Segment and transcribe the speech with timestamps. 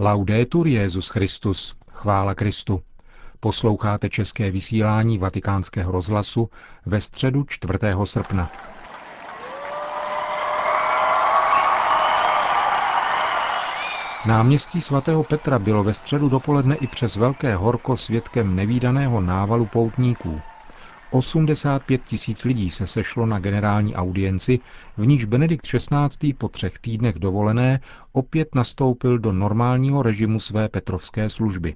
[0.00, 2.82] Laudetur Jezus Christus, chvála Kristu.
[3.40, 6.50] Posloucháte české vysílání Vatikánského rozhlasu
[6.86, 7.78] ve středu 4.
[8.04, 8.52] srpna.
[14.26, 20.40] Náměstí svatého Petra bylo ve středu dopoledne i přes velké horko svědkem nevýdaného návalu poutníků.
[21.10, 24.60] 85 tisíc lidí se sešlo na generální audienci,
[24.96, 26.32] v níž Benedikt XVI.
[26.34, 27.80] po třech týdnech dovolené
[28.12, 31.74] opět nastoupil do normálního režimu své petrovské služby.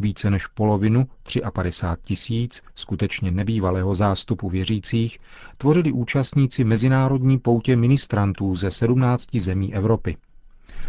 [0.00, 1.08] Více než polovinu,
[1.52, 5.18] 53 tisíc, skutečně nebývalého zástupu věřících,
[5.58, 10.16] tvořili účastníci mezinárodní poutě ministrantů ze 17 zemí Evropy.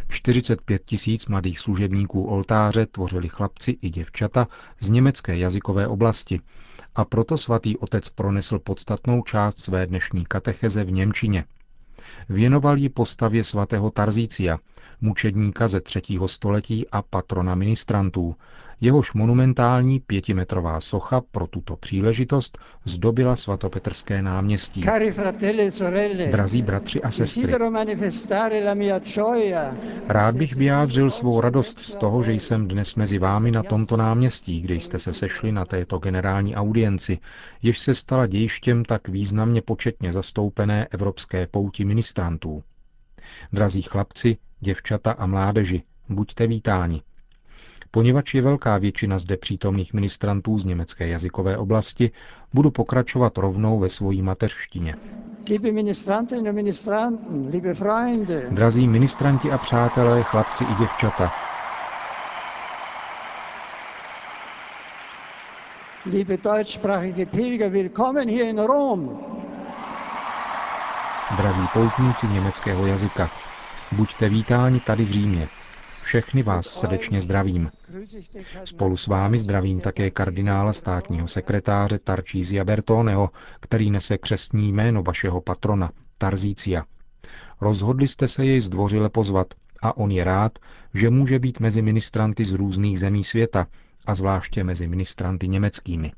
[0.09, 4.47] 45 tisíc mladých služebníků oltáře tvořili chlapci i děvčata
[4.79, 6.41] z německé jazykové oblasti
[6.95, 11.45] a proto svatý otec pronesl podstatnou část své dnešní katecheze v Němčině.
[12.29, 14.59] Věnoval ji postavě svatého Tarzícia,
[15.01, 18.35] mučedníka ze třetího století a patrona ministrantů,
[18.81, 24.83] jehož monumentální pětimetrová socha pro tuto příležitost zdobila svatopetrské náměstí.
[24.87, 27.53] E Drazí bratři a sestry,
[30.07, 34.61] rád bych vyjádřil svou radost z toho, že jsem dnes mezi vámi na tomto náměstí,
[34.61, 37.17] kde jste se sešli na této generální audienci,
[37.61, 42.63] jež se stala dějištěm tak významně početně zastoupené evropské pouti ministrantů.
[43.53, 47.01] Drazí chlapci, děvčata a mládeži, buďte vítáni.
[47.91, 52.11] Poněvadž je velká většina zde přítomných ministrantů z německé jazykové oblasti,
[52.53, 54.95] budu pokračovat rovnou ve svojí mateřštině.
[58.49, 61.31] Drazí ministranti a přátelé, chlapci i děvčata,
[66.05, 69.19] Liebe deutschsprachige Pilger, willkommen hier in Rom.
[71.37, 73.29] Drazí poutníci německého jazyka,
[73.91, 75.47] buďte vítáni tady v Římě.
[76.01, 77.71] Všechny vás srdečně zdravím.
[78.63, 83.29] Spolu s vámi zdravím také kardinála státního sekretáře Tarčízia Bertoneho,
[83.59, 86.85] který nese křestní jméno vašeho patrona, Tarzícia.
[87.61, 90.59] Rozhodli jste se jej zdvořile pozvat a on je rád,
[90.93, 93.67] že může být mezi ministranty z různých zemí světa
[94.05, 96.11] a zvláště mezi ministranty německými.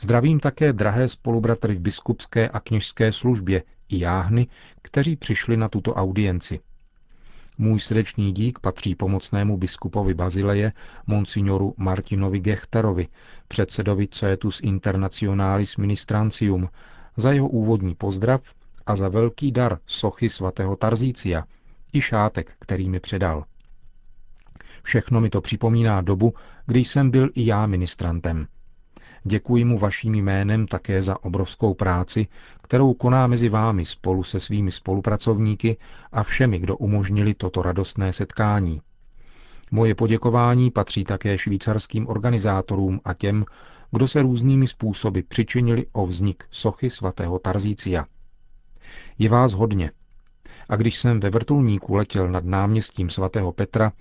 [0.00, 4.46] Zdravím také drahé spolubratry v biskupské a kněžské službě i jáhny,
[4.82, 6.60] kteří přišli na tuto audienci–
[7.58, 10.72] můj srdečný dík patří pomocnému biskupovi Bazileje,
[11.06, 13.08] monsignoru Martinovi Gechterovi,
[13.48, 16.68] předsedovi Coetus Internationalis Ministrancium,
[17.16, 18.42] za jeho úvodní pozdrav
[18.86, 21.44] a za velký dar sochy svatého Tarzícia
[21.92, 23.44] i šátek, který mi předal.
[24.82, 26.34] Všechno mi to připomíná dobu,
[26.66, 28.46] kdy jsem byl i já ministrantem.
[29.28, 32.26] Děkuji mu vaším jménem také za obrovskou práci,
[32.62, 35.76] kterou koná mezi vámi spolu se svými spolupracovníky
[36.12, 38.80] a všemi, kdo umožnili toto radostné setkání.
[39.70, 43.44] Moje poděkování patří také švýcarským organizátorům a těm,
[43.90, 48.06] kdo se různými způsoby přičinili o vznik sochy svatého Tarzícia.
[49.18, 49.90] Je vás hodně.
[50.68, 53.92] A když jsem ve vrtulníku letěl nad náměstím svatého Petra,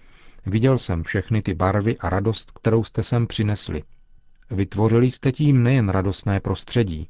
[0.46, 3.84] viděl jsem všechny ty barvy a radost, kterou jste sem přinesli–
[4.52, 7.10] Vytvořili jste tím nejen radostné prostředí,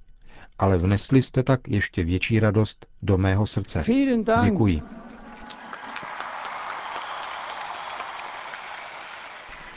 [0.60, 3.84] ale vnesli jste tak ještě větší radost do mého srdce.
[4.44, 4.82] Děkuji.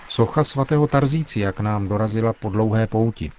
[0.08, 3.32] Socha svatého Tarzíci, jak nám dorazila po dlouhé pouti.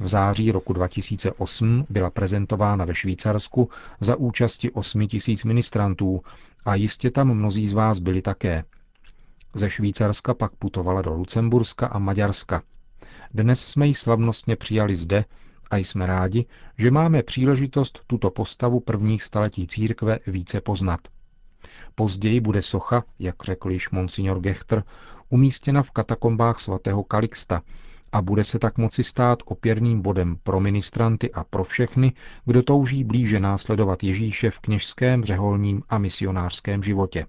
[0.00, 3.70] V září roku 2008 byla prezentována ve Švýcarsku
[4.00, 6.22] za účasti 8 tisíc ministrantů
[6.64, 8.64] a jistě tam mnozí z vás byli také.
[9.54, 12.62] Ze Švýcarska pak putovala do Lucemburska a Maďarska.
[13.34, 15.24] Dnes jsme ji slavnostně přijali zde
[15.70, 16.46] a jsme rádi,
[16.78, 21.00] že máme příležitost tuto postavu prvních staletí církve více poznat.
[21.94, 24.84] Později bude socha, jak řekl již monsignor Gechter,
[25.28, 27.62] umístěna v katakombách svatého Kalixta
[28.12, 32.12] a bude se tak moci stát opěrným bodem pro ministranty a pro všechny,
[32.44, 37.26] kdo touží blíže následovat Ježíše v kněžském, řeholním a misionářském životě.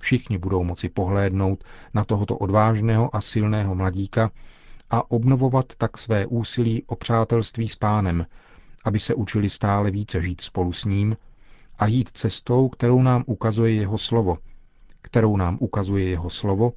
[0.00, 1.64] Všichni budou moci pohlédnout
[1.94, 4.30] na tohoto odvážného a silného mladíka,
[4.90, 8.26] a obnovovat tak své úsilí o přátelství s pánem,
[8.84, 11.16] aby se učili stále více žít spolu s ním
[11.78, 14.38] a jít cestou, kterou nám ukazuje jeho slovo,
[15.02, 16.72] kterou nám ukazuje jeho slovo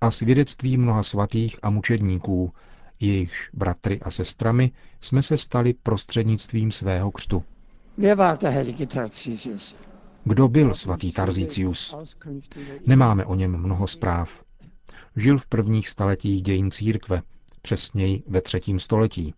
[0.00, 2.52] a svědectví mnoha svatých a mučedníků,
[3.00, 4.70] jejichž bratry a sestrami
[5.00, 7.44] jsme se stali prostřednictvím svého křtu.
[10.24, 11.94] Kdo byl svatý Tarzícius?
[12.86, 14.42] Nemáme o něm mnoho zpráv.
[15.16, 17.22] Žil v prvních staletích dějin církve,
[17.68, 19.34] přesněji ve třetím století.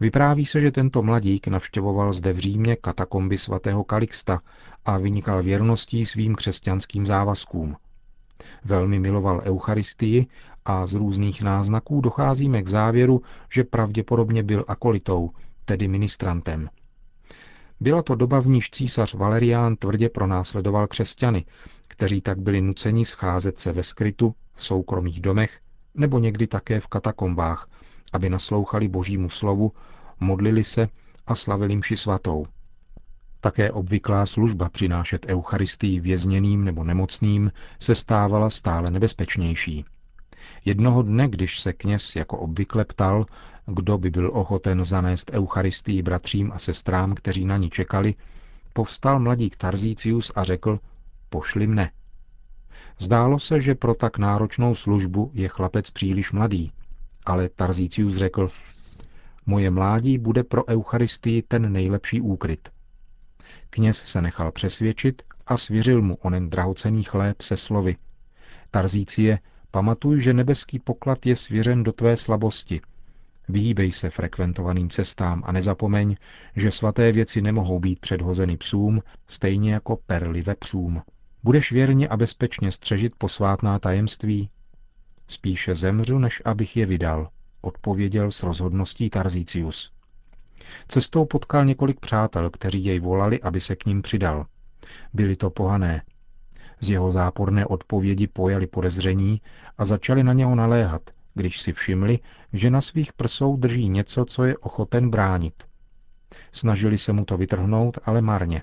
[0.00, 4.40] Vypráví se, že tento mladík navštěvoval zde v Římě katakomby svatého Kalixta
[4.84, 7.76] a vynikal věrností svým křesťanským závazkům.
[8.64, 10.26] Velmi miloval Eucharistii
[10.64, 15.30] a z různých náznaků docházíme k závěru, že pravděpodobně byl akolitou,
[15.64, 16.68] tedy ministrantem.
[17.80, 21.44] Byla to doba, v níž císař Valerián tvrdě pronásledoval křesťany,
[21.88, 25.60] kteří tak byli nuceni scházet se ve skrytu, v soukromých domech
[25.94, 27.68] nebo někdy také v katakombách,
[28.12, 29.72] aby naslouchali božímu slovu,
[30.20, 30.88] modlili se
[31.26, 32.46] a slavili mši svatou.
[33.40, 39.84] Také obvyklá služba přinášet Eucharistii vězněným nebo nemocným se stávala stále nebezpečnější.
[40.64, 43.24] Jednoho dne, když se kněz jako obvykle ptal,
[43.66, 48.14] kdo by byl ochoten zanést Eucharistii bratřím a sestrám, kteří na ní čekali,
[48.72, 50.78] povstal mladík Tarzícius a řekl,
[51.28, 51.90] pošli mne.
[52.98, 56.72] Zdálo se, že pro tak náročnou službu je chlapec příliš mladý,
[57.26, 58.50] ale Tarzícius řekl,
[59.46, 62.68] moje mládí bude pro Eucharistii ten nejlepší úkryt.
[63.70, 67.96] Kněz se nechal přesvědčit a svěřil mu onen drahocený chléb se slovy.
[68.70, 69.38] Tarzície,
[69.70, 72.80] pamatuj, že nebeský poklad je svěřen do tvé slabosti.
[73.48, 76.16] Vyhýbej se frekventovaným cestám a nezapomeň,
[76.56, 81.02] že svaté věci nemohou být předhozeny psům, stejně jako perly vepřům.
[81.42, 84.50] Budeš věrně a bezpečně střežit posvátná tajemství?
[85.28, 87.28] Spíše zemřu, než abych je vydal,
[87.60, 89.92] odpověděl s rozhodností Tarzícius.
[90.88, 94.46] Cestou potkal několik přátel, kteří jej volali, aby se k ním přidal.
[95.12, 96.02] Byli to pohané.
[96.80, 99.40] Z jeho záporné odpovědi pojali podezření
[99.78, 101.02] a začali na něho naléhat,
[101.34, 102.18] když si všimli,
[102.52, 105.54] že na svých prsou drží něco, co je ochoten bránit.
[106.52, 108.62] Snažili se mu to vytrhnout, ale marně.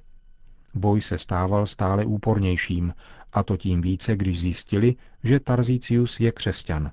[0.78, 2.94] Boj se stával stále úpornějším,
[3.34, 6.92] a to tím více, když zjistili, že Tarzícius je křesťan.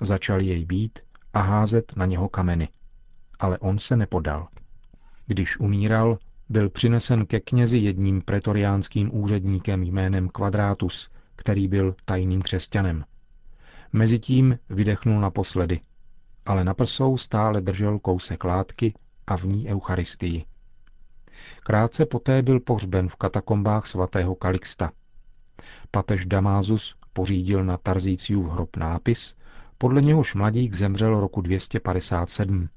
[0.00, 0.98] Začali jej být
[1.32, 2.68] a házet na něho kameny.
[3.38, 4.48] Ale on se nepodal.
[5.26, 6.18] Když umíral,
[6.48, 13.04] byl přinesen ke knězi jedním pretoriánským úředníkem jménem Quadratus, který byl tajným křesťanem.
[13.92, 15.80] Mezitím vydechnul naposledy,
[16.46, 18.94] ale na prsou stále držel kousek látky
[19.26, 20.44] a v ní Eucharistii.
[21.62, 24.92] Krátce poté byl pohřben v katakombách svatého Kalixta.
[25.90, 29.36] Papež Damázus pořídil na Tarzíciův hrob nápis,
[29.78, 32.68] podle něhož mladík zemřel roku 257.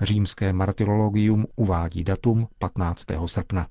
[0.00, 3.06] Římské martyrologium uvádí datum 15.
[3.26, 3.66] srpna.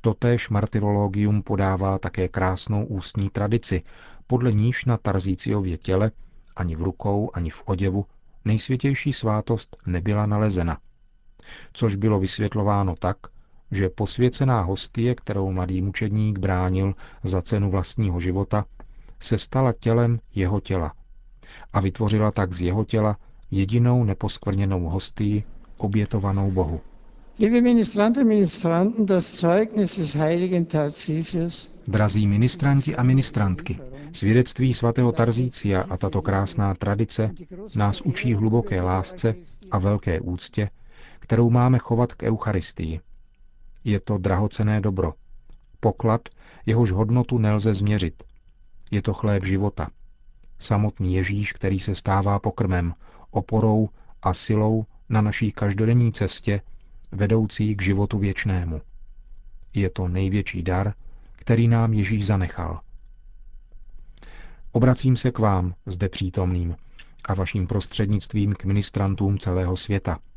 [0.00, 3.82] Totéž martyrologium podává také krásnou ústní tradici,
[4.26, 6.10] podle níž na Tarzíciově těle,
[6.56, 8.06] ani v rukou, ani v oděvu,
[8.44, 10.78] nejsvětější svátost nebyla nalezena.
[11.72, 13.16] Což bylo vysvětlováno tak,
[13.70, 16.94] že posvěcená hostie, kterou mladý mučedník bránil
[17.24, 18.64] za cenu vlastního života,
[19.20, 20.92] se stala tělem jeho těla
[21.72, 23.16] a vytvořila tak z jeho těla
[23.50, 25.44] jedinou neposkvrněnou hostii,
[25.78, 26.80] obětovanou Bohu.
[31.88, 33.78] Drazí ministranti a ministrantky,
[34.12, 37.30] svědectví svatého Tarzícia a tato krásná tradice
[37.76, 39.34] nás učí hluboké lásce
[39.70, 40.70] a velké úctě,
[41.22, 43.00] kterou máme chovat k Eucharistii.
[43.84, 45.14] Je to drahocené dobro.
[45.80, 46.28] Poklad,
[46.66, 48.22] jehož hodnotu nelze změřit.
[48.90, 49.90] Je to chléb života.
[50.58, 52.94] Samotný Ježíš, který se stává pokrmem,
[53.30, 53.88] oporou
[54.22, 56.60] a silou na naší každodenní cestě,
[57.12, 58.80] vedoucí k životu věčnému.
[59.74, 60.94] Je to největší dar,
[61.32, 62.80] který nám Ježíš zanechal.
[64.72, 66.76] Obracím se k vám, zde přítomným,
[67.24, 70.18] a vaším prostřednictvím k ministrantům celého světa–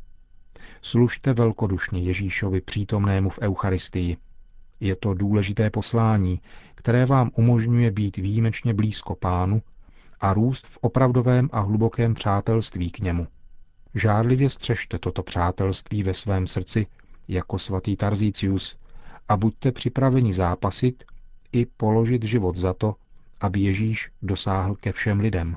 [0.82, 4.16] Služte velkodušně Ježíšovi přítomnému v Eucharistii.
[4.80, 6.40] Je to důležité poslání,
[6.74, 9.62] které vám umožňuje být výjimečně blízko pánu
[10.20, 13.26] a růst v opravdovém a hlubokém přátelství k němu.
[13.94, 16.86] Žádlivě střežte toto přátelství ve svém srdci
[17.28, 18.78] jako svatý Tarzícius
[19.28, 21.04] a buďte připraveni zápasit
[21.52, 22.94] i položit život za to,
[23.40, 25.56] aby Ježíš dosáhl ke všem lidem.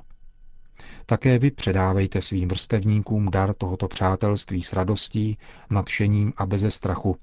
[1.09, 5.37] Také vy předávejte svým vrstevníkům dar tohoto přátelství s radostí,
[5.69, 7.17] nadšením a beze strachu,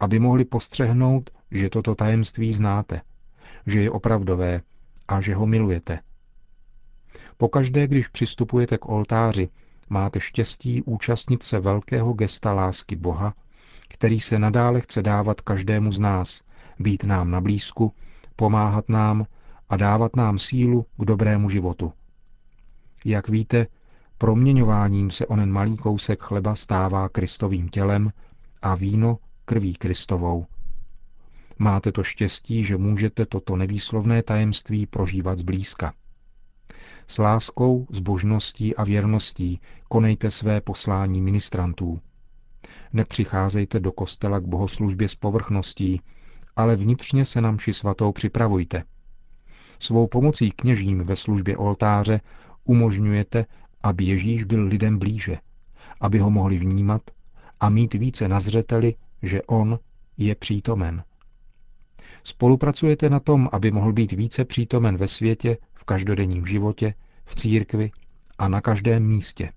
[0.00, 3.00] aby mohli postřehnout, že toto tajemství znáte,
[3.66, 4.60] že je opravdové
[5.08, 5.98] a že ho milujete.
[7.36, 9.48] Pokaždé, když přistupujete k oltáři,
[9.88, 13.34] máte štěstí účastnit se velkého gesta lásky Boha,
[13.88, 16.42] který se nadále chce dávat každému z nás,
[16.78, 17.92] být nám na blízku,
[18.36, 19.26] pomáhat nám
[19.68, 21.92] a dávat nám sílu k dobrému životu.
[23.04, 23.66] Jak víte,
[24.18, 28.12] proměňováním se onen malý kousek chleba stává Kristovým tělem
[28.62, 30.46] a víno krví Kristovou.
[31.58, 35.92] Máte to štěstí, že můžete toto nevýslovné tajemství prožívat zblízka.
[37.06, 42.00] S láskou, zbožností a věrností konejte své poslání ministrantů.
[42.92, 46.00] Nepřicházejte do kostela k bohoslužbě s povrchností,
[46.56, 48.84] ale vnitřně se na mši svatou připravujte.
[49.78, 52.20] Svou pomocí kněžím ve službě oltáře
[52.64, 53.46] umožňujete,
[53.82, 55.38] aby Ježíš byl lidem blíže,
[56.00, 57.02] aby ho mohli vnímat
[57.60, 59.78] a mít více na zřeteli, že on
[60.16, 61.04] je přítomen.
[62.24, 66.94] Spolupracujete na tom, aby mohl být více přítomen ve světě, v každodenním životě,
[67.24, 67.90] v církvi
[68.38, 69.52] a na každém místě.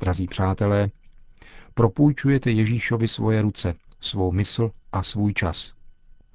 [0.00, 0.90] Drazí přátelé,
[1.74, 5.74] propůjčujete Ježíšovi svoje ruce, svou mysl a svůj čas.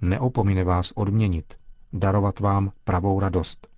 [0.01, 1.57] Neopomine vás odměnit,
[1.93, 3.73] darovat vám pravou radost.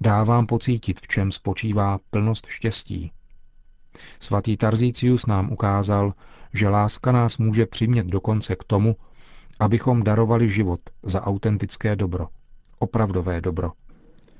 [0.00, 3.12] Dá vám pocítit, v čem spočívá plnost štěstí.
[4.20, 6.12] Svatý Tarzícius nám ukázal,
[6.52, 8.96] že láska nás může přimět dokonce k tomu,
[9.60, 12.28] abychom darovali život za autentické dobro,
[12.78, 13.72] opravdové dobro,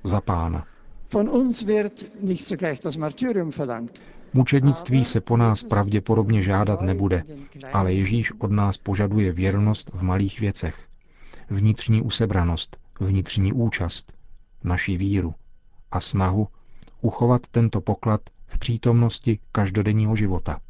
[0.05, 0.67] za pána.
[1.13, 4.03] Von uns wird nicht sogleich das Martyrium verlangt.
[4.33, 7.25] Mučednictví se po nás pravděpodobně žádat nebude,
[7.73, 10.87] ale Ježíš od nás požaduje věrnost v malých věcech,
[11.51, 14.13] vnitřní usebranost, vnitřní účast,
[14.65, 15.35] naši víru
[15.91, 16.49] a snahu
[17.01, 20.61] uchovat tento poklad v přítomnosti každodenního života.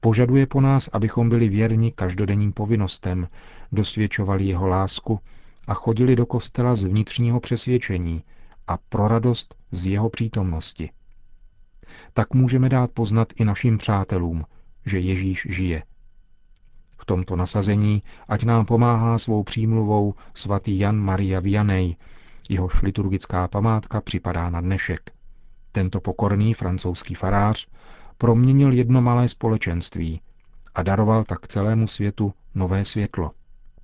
[0.00, 3.28] Požaduje po nás, abychom byli věrni každodenním povinnostem,
[3.72, 5.20] dosvědčovali jeho lásku
[5.66, 8.22] a chodili do kostela z vnitřního přesvědčení
[8.66, 10.90] a pro radost z jeho přítomnosti.
[12.14, 14.44] Tak můžeme dát poznat i našim přátelům,
[14.86, 15.82] že Ježíš žije.
[16.98, 21.96] V tomto nasazení ať nám pomáhá svou přímluvou svatý Jan Maria Vianney,
[22.48, 25.10] jehož liturgická památka připadá na dnešek.
[25.72, 27.68] Tento pokorný francouzský farář
[28.18, 30.20] proměnil jedno malé společenství
[30.74, 33.30] a daroval tak celému světu nové světlo.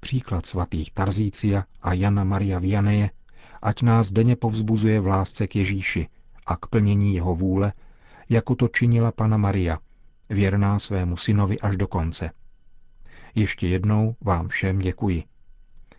[0.00, 3.10] Příklad svatých Tarzícia a Jana Maria Vianeje,
[3.62, 6.08] ať nás denně povzbuzuje v lásce k Ježíši
[6.46, 7.72] a k plnění jeho vůle,
[8.28, 9.78] jako to činila Pana Maria,
[10.30, 12.30] věrná svému synovi až do konce.
[13.34, 15.24] Ještě jednou vám všem děkuji.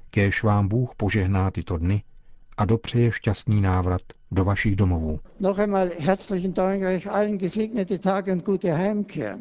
[0.09, 2.03] Kéž vám Bůh požehná tyto dny
[2.57, 5.19] a dopřeje šťastný návrat do vašich domovů.
[5.39, 9.37] Noch einmal herzlichen Dank euch allen gesegnete Tage und gute Heimkehr.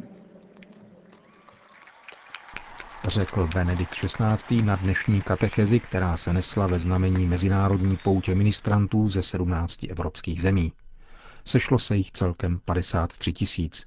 [3.08, 4.62] Řekl Benedikt XVI.
[4.62, 10.72] na dnešní katechezi, která se nesla ve znamení Mezinárodní poutě ministrantů ze 17 evropských zemí.
[11.44, 13.86] Sešlo se jich celkem 53 tisíc.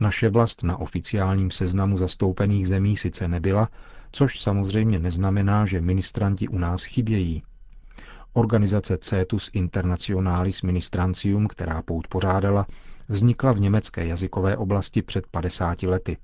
[0.00, 3.68] Naše vlast na oficiálním seznamu zastoupených zemí sice nebyla,
[4.12, 7.42] což samozřejmě neznamená, že ministranti u nás chybějí.
[8.32, 12.66] Organizace Cetus Internationalis Ministrancium, která pout pořádala,
[13.08, 16.16] vznikla v německé jazykové oblasti před 50 lety.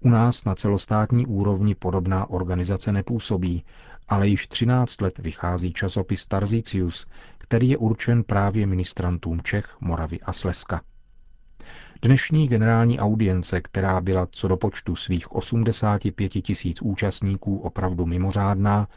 [0.00, 3.64] U nás na celostátní úrovni podobná organizace nepůsobí,
[4.08, 7.06] ale již 13 let vychází časopis Tarzicius,
[7.38, 10.80] který je určen právě ministrantům Čech, Moravy a Slezska.
[12.02, 18.88] Dnešní generální audience, která byla co do počtu svých 85 tisíc účastníků opravdu mimořádná,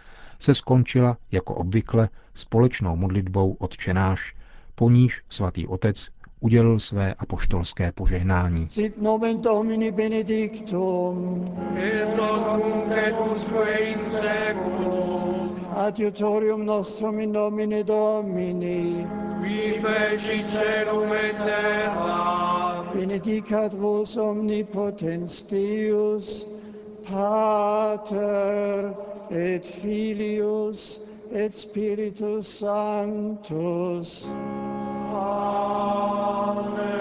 [0.42, 4.36] se skončila, jako obvykle, společnou modlitbou odčenáš,
[4.76, 6.08] po níž svatý otec
[6.40, 8.68] udělil své apoštolské požehnání.
[8.68, 11.46] Sit nomen Domini benedictum,
[11.78, 19.08] et usque in seculum, adiutorium nostrum in nomine Domini,
[19.44, 26.48] qui feci celum et terra, benedicat vos omnipotens Deus,
[27.10, 28.94] Pater
[29.32, 31.00] et Filius
[31.34, 34.28] et Spiritus Sanctus.
[35.14, 37.00] A